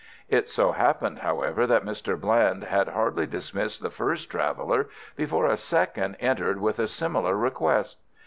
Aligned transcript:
It 0.29 0.49
so 0.49 0.71
happened, 0.71 1.19
however, 1.19 1.67
that 1.67 1.85
Mr. 1.85 2.19
Bland 2.19 2.63
had 2.63 2.87
hardly 2.87 3.27
dismissed 3.27 3.83
the 3.83 3.91
first 3.91 4.31
traveller 4.31 4.89
before 5.15 5.45
a 5.45 5.55
second 5.55 6.15
entered 6.19 6.59
with 6.59 6.79
a 6.79 6.87
similar 6.87 7.35
request. 7.37 7.99